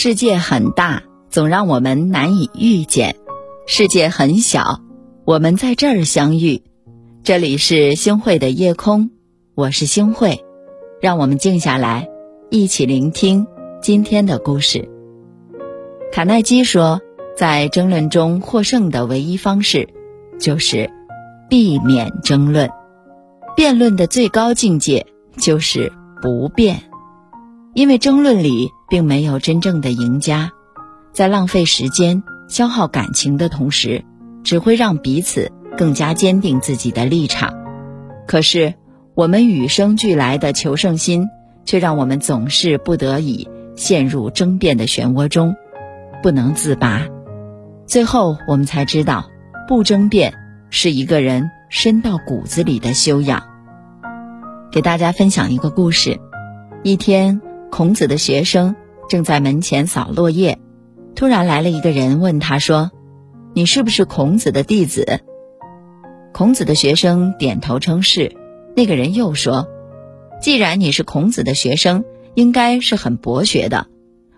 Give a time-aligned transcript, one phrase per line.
[0.00, 3.16] 世界很大，总让我们难以遇见；
[3.66, 4.80] 世界很小，
[5.24, 6.62] 我们在这儿相遇。
[7.24, 9.10] 这里是星汇的夜空，
[9.56, 10.44] 我是星汇，
[11.02, 12.08] 让我们静下来，
[12.48, 13.48] 一起聆听
[13.82, 14.88] 今天的故事。
[16.12, 17.00] 卡耐基说，
[17.36, 19.88] 在争论中获胜的唯一方式，
[20.38, 20.88] 就是
[21.50, 22.70] 避免争论。
[23.56, 25.04] 辩论的最高境界
[25.38, 25.92] 就是
[26.22, 26.87] 不变。
[27.78, 30.50] 因为争论里并没有真正的赢家，
[31.12, 34.04] 在浪费时间、消耗感情的同时，
[34.42, 37.54] 只会让彼此更加坚定自己的立场。
[38.26, 38.74] 可是，
[39.14, 41.28] 我们与生俱来的求胜心，
[41.64, 45.54] 却让我们总是不得已陷入争辩的漩涡中，
[46.20, 47.06] 不能自拔。
[47.86, 49.30] 最后，我们才知道，
[49.68, 50.34] 不争辩
[50.68, 53.44] 是一个人深到骨子里的修养。
[54.72, 56.18] 给大家分享一个故事：
[56.82, 57.40] 一天。
[57.70, 58.76] 孔子的学生
[59.08, 60.58] 正在门前扫落叶，
[61.14, 62.90] 突然来了一个人问他说
[63.54, 65.20] ：“你是不是孔子的弟子？”
[66.32, 68.36] 孔子的学生点头称是。
[68.76, 69.66] 那个人又说
[70.40, 73.88] ：“既然你是孔子的学生，应该是很博学的。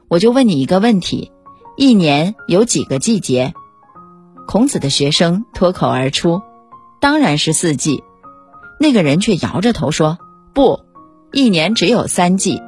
[0.09, 1.31] 我就问你一个问题：
[1.77, 3.53] 一年有几个季节？”
[4.49, 6.41] 孔子的学生脱口而出
[7.01, 8.03] ：“当然是四季。”
[8.81, 10.19] 那个人却摇着头说
[10.55, 10.81] ：“不，
[11.33, 12.63] 一年只有三季。”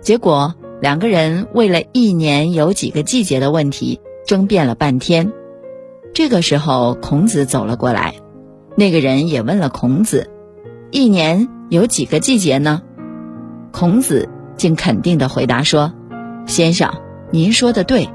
[0.00, 5.32] 结果，两个人为了一年有几个季节的问题争辩了半天。
[6.14, 8.14] 这个时候，孔子走了过来，
[8.76, 10.30] 那个人也问了孔子
[10.90, 12.82] ：“一年有几个季节呢？”
[13.72, 15.92] 孔子竟肯定的回答说
[16.46, 16.94] ：“先生，
[17.30, 18.08] 您说的对，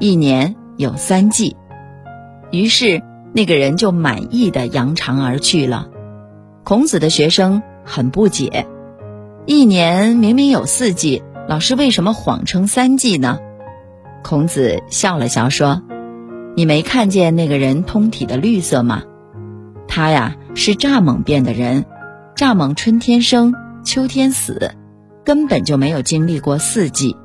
[0.00, 1.56] 一年有三季。”
[2.50, 3.02] 于是，
[3.34, 5.88] 那个人就满意的扬长而去了。
[6.64, 8.66] 孔子的学生很不解
[9.46, 13.40] ：“一年明明有四季。”老师为什么谎称三季呢？
[14.22, 15.82] 孔子笑了笑说
[16.54, 19.02] ：“你没看见那个人通体的绿色吗？
[19.88, 21.84] 他呀是蚱蜢变的人，
[22.36, 23.54] 蚱蜢春天生，
[23.84, 24.70] 秋天死，
[25.24, 27.16] 根本就没有经历过四季。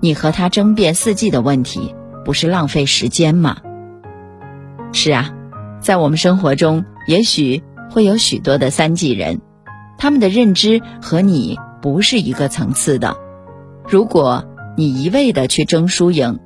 [0.00, 1.94] 你和他争辩四季的问题，
[2.26, 3.56] 不是浪费时间吗？”
[4.92, 5.32] 是啊，
[5.80, 9.40] 在我们生活中，也许会有许多的三季人，
[9.98, 13.16] 他们的认知和你不是一个层次的。
[13.88, 14.44] 如果
[14.76, 16.38] 你一味的去争输赢，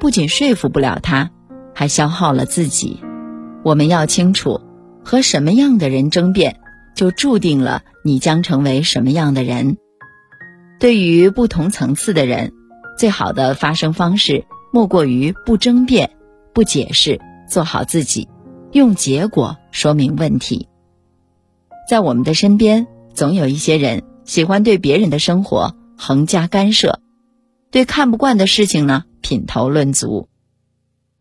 [0.00, 1.30] 不仅说服不了他，
[1.74, 3.00] 还消耗了自己。
[3.62, 4.60] 我们要清楚，
[5.04, 6.60] 和什么样的人争辩，
[6.94, 9.76] 就注定了你将成为什么样的人。
[10.78, 12.52] 对于不同层次的人，
[12.98, 16.10] 最好的发声方式莫过于不争辩、
[16.52, 18.28] 不解释，做好自己，
[18.72, 20.68] 用结果说明问题。
[21.88, 25.74] 在我们的身边，总有一些人喜欢对别人的生活。
[25.98, 27.00] 横加干涉，
[27.70, 30.28] 对看不惯的事情呢品头论足，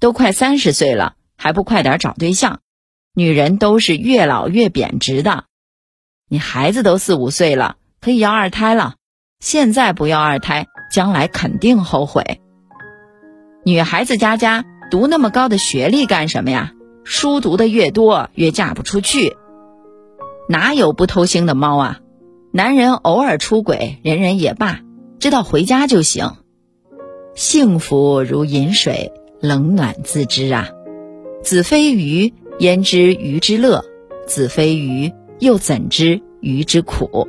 [0.01, 2.59] 都快三十岁了还不快点找对象？
[3.13, 5.45] 女人都是越老越贬值的。
[6.29, 8.95] 你孩子都四五岁了，可以要二胎了，
[9.39, 12.41] 现在不要二胎，将来肯定后悔。
[13.63, 16.73] 女孩子家家读那么高的学历干什么呀？
[17.05, 19.37] 书读的越多越嫁不出去，
[20.47, 21.99] 哪有不偷腥的猫啊？
[22.51, 24.81] 男人偶尔出轨，忍忍也罢，
[25.19, 26.31] 知道回家就行。
[27.33, 29.11] 幸福如饮水，
[29.41, 30.69] 冷暖自知啊。
[31.43, 33.83] 子非鱼，焉知鱼之乐？
[34.27, 37.27] 子非鱼，又怎知鱼之苦？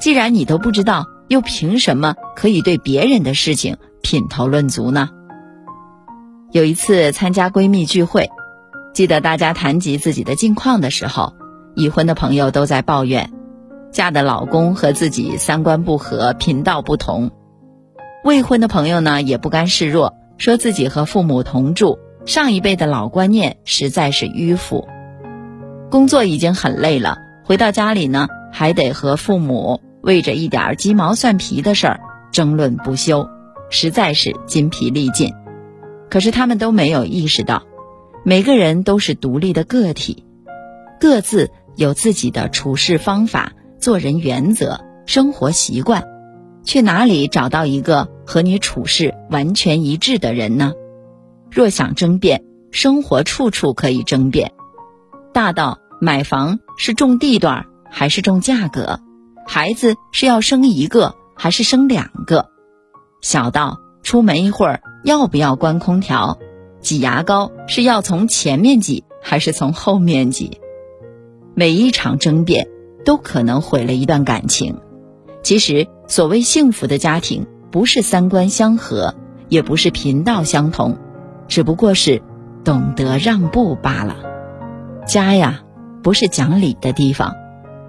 [0.00, 5.10] 既然你都不知道，又凭什么可以对别人的事情品头论足呢？
[6.52, 8.30] 有一次参加闺蜜聚会，
[8.94, 11.34] 记得大家谈及自己的近况的时候，
[11.78, 13.32] 已婚的朋友都在抱怨。
[13.92, 17.30] 嫁的老公和自己三观不合，频道不同。
[18.24, 24.88] 未婚的朋友呢，也不甘示弱，说自己和父母同住，上一辈的老观念实在是迂腐。
[25.88, 32.00] 工作已经很累了，回到家里呢，还得和父母为着一点鸡毛蒜皮的事儿
[32.32, 33.26] 争论不休，
[33.70, 35.32] 实在是筋疲力尽。
[36.10, 37.62] 可是他们都没有意识到，
[38.24, 40.24] 每个人都是独立的个体，
[41.00, 43.52] 各自有自己的处事方法。
[43.80, 46.04] 做人原则、生活习惯，
[46.64, 50.72] 去哪里找到一个和你处事完全一致的人呢？
[51.48, 52.42] 若想争辩，
[52.72, 54.50] 生活处处可以争辩。
[55.32, 58.98] 大到买房是重地段还是重价格，
[59.46, 62.50] 孩子是要生一个还是生两个，
[63.22, 66.36] 小到出门一会儿要不要关空调，
[66.80, 70.60] 挤牙膏是要从前面挤还是从后面挤，
[71.58, 72.68] 每一场争辩。
[73.04, 74.80] 都可能毁了一段感情。
[75.42, 79.14] 其实，所谓幸福的家庭，不是三观相合，
[79.48, 80.98] 也不是频道相同，
[81.46, 82.20] 只不过是
[82.64, 84.16] 懂得让步罢了。
[85.06, 85.62] 家呀，
[86.02, 87.34] 不是讲理的地方，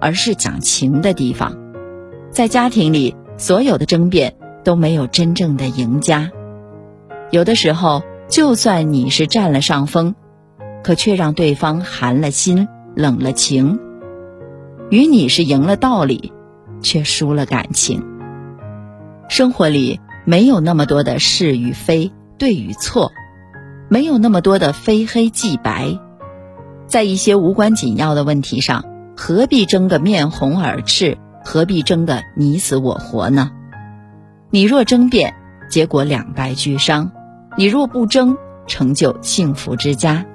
[0.00, 1.54] 而是讲情的地方。
[2.30, 6.30] 在家庭里，所有的争辩都没有真正的赢家。
[7.30, 10.14] 有的时候，就算你是占了上风，
[10.82, 13.78] 可却让对方寒了心、冷了情；
[14.90, 16.32] 与你是赢了道理，
[16.80, 18.04] 却输了感情。
[19.28, 23.12] 生活里没有那么多的是与非、对与错，
[23.88, 25.98] 没有那么多的非黑即白。
[26.86, 28.84] 在一些无关紧要的问题上，
[29.16, 31.18] 何必争个面红耳赤？
[31.44, 33.50] 何必争个你死我活呢？
[34.50, 35.34] 你若争辩，
[35.70, 37.12] 结果两败俱伤；
[37.56, 40.26] 你若不争，成就幸福之家。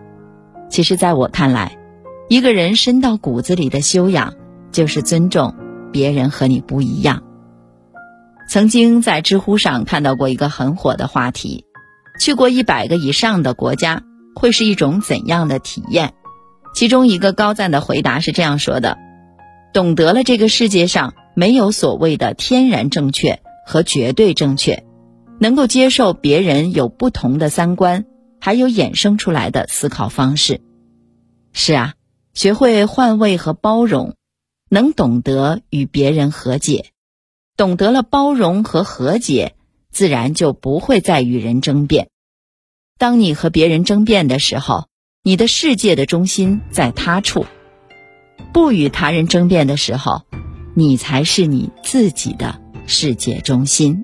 [0.70, 1.78] 其实，在我看来，
[2.28, 4.34] 一个人深到骨子里的修养，
[4.72, 5.54] 就是尊重
[5.92, 7.24] 别人和你不一样。
[8.50, 11.66] 曾经在知乎上看到过一个很火的话题：
[12.20, 14.02] 去过一百个以上的国家，
[14.36, 16.14] 会是一种怎样的体验？
[16.74, 18.98] 其中一个高赞的回答是这样说的。
[19.72, 24.84] 懂得了这个世界上没有所谓的天然正确和绝对正确，
[25.40, 28.06] 能够接受别人有不同的三观，
[28.40, 30.62] 还有衍生出来的思考方式。
[31.52, 31.94] 是啊，
[32.36, 34.16] 学会换位和包容，
[34.70, 36.92] 能懂得与别人和解，
[37.56, 39.56] 懂得了包容和和解，
[39.90, 42.10] 自然就不会再与人争辩。
[42.98, 44.90] 当你和别人争辩的时候，
[45.24, 47.46] 你的世界的中心在他处。
[48.52, 50.24] 不与他人争辩的时候，
[50.76, 54.04] 你才是你自己的世界中心。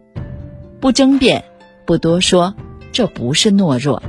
[0.80, 1.44] 不争辩，
[1.86, 2.56] 不多说，
[2.94, 4.02] 这不是懦弱。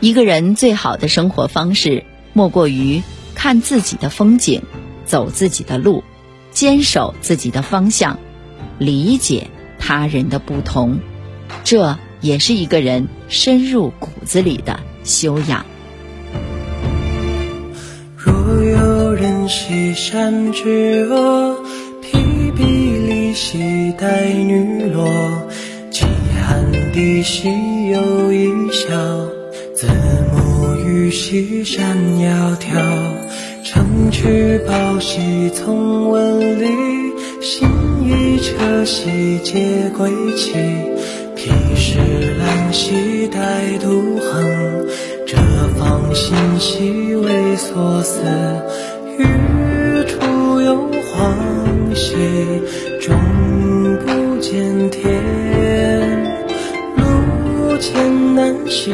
[0.00, 3.02] 一个人最好的生活方式，莫过于
[3.34, 4.62] 看自己的风景，
[5.04, 6.04] 走自己的路，
[6.52, 8.18] 坚守自己的方向，
[8.78, 9.48] 理解
[9.78, 11.00] 他人的不同。
[11.64, 15.64] 这也是一个人深入骨子里的修养。
[18.16, 18.32] 若
[18.62, 21.56] 有人西山之阿，
[22.02, 25.08] 披壁里系带女罗。
[25.90, 26.04] 饥
[26.46, 27.48] 寒地兮
[27.88, 29.29] 又一笑，
[31.00, 32.76] 母于西山窈窕。
[33.64, 36.66] 乘曲抱兮从文里，
[37.40, 37.66] 行
[38.04, 40.52] 于车兮皆归期。
[41.34, 41.98] 披石
[42.38, 44.86] 兰兮带杜衡，
[45.26, 45.38] 折
[45.78, 48.20] 芳心兮为所思。
[49.16, 49.24] 欲
[50.04, 52.14] 出幽篁兮，
[53.00, 53.16] 终
[54.04, 55.02] 不见天。
[56.96, 58.92] 路艰难兮，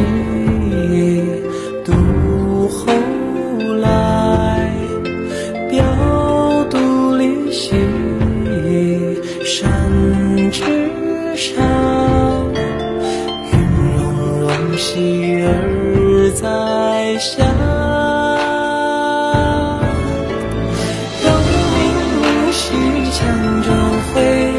[23.18, 23.26] 江
[23.62, 23.70] 州
[24.12, 24.52] 会，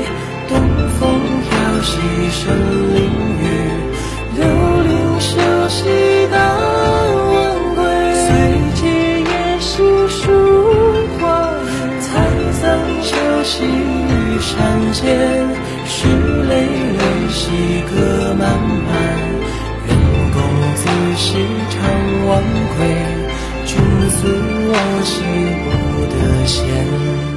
[0.49, 0.57] 东
[0.97, 1.49] 风飘
[1.83, 1.91] 兮
[2.31, 2.41] 生
[2.95, 2.97] 灵
[3.39, 3.45] 雨，
[4.35, 4.41] 流
[4.81, 4.89] 离
[5.19, 5.37] 休
[5.69, 5.77] 兮
[6.31, 6.35] 当
[7.33, 7.35] 忘
[7.75, 7.85] 归。
[8.25, 8.27] 随
[8.73, 8.81] 即
[9.21, 9.77] 夜兮
[10.09, 10.23] 疏
[11.19, 11.69] 花雨，
[12.01, 12.11] 桑
[12.51, 12.59] 惨
[13.03, 13.53] 兮兮
[14.41, 15.05] 山间，
[15.85, 15.93] 拭
[16.49, 16.51] 泪
[16.97, 17.45] 泪兮
[17.93, 18.41] 歌漫
[18.87, 18.91] 漫，
[19.85, 19.89] 愿
[20.33, 20.35] 公
[20.73, 20.81] 子
[21.15, 21.27] 时
[21.69, 21.77] 常
[22.25, 22.41] 忘
[22.75, 22.79] 归，
[23.67, 23.77] 君
[24.09, 24.17] 思
[24.67, 25.13] 我兮
[25.61, 25.67] 不
[26.09, 27.36] 得闲。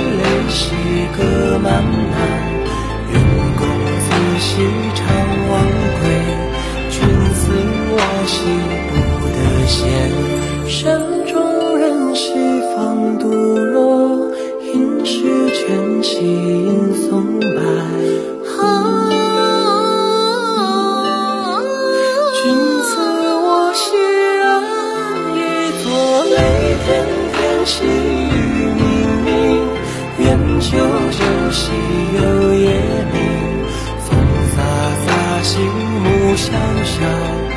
[1.13, 2.00] 喜歌
[36.51, 37.50] 当下。